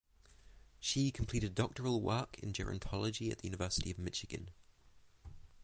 [0.79, 4.49] She completed doctoral work in gerontology at the University of Michigan.